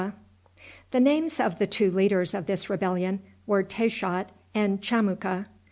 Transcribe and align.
The 0.89 0.99
names 0.99 1.39
of 1.39 1.59
the 1.59 1.67
two 1.67 1.91
leaders 1.91 2.33
of 2.33 2.47
this 2.47 2.71
rebellion 2.71 3.21
were 3.45 3.61
Taychot 3.61 4.29
and 4.55 4.81
Chamuka. 4.81 5.45